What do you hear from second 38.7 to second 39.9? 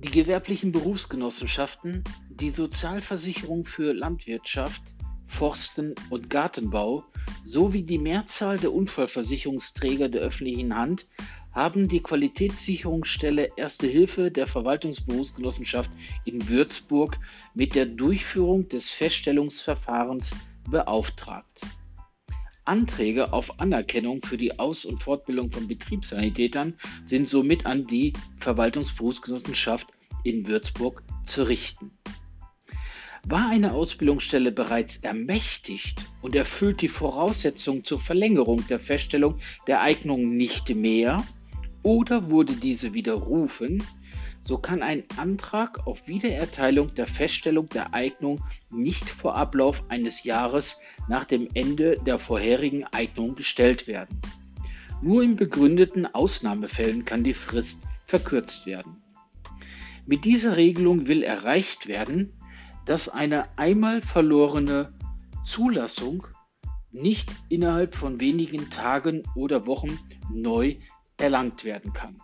Feststellung der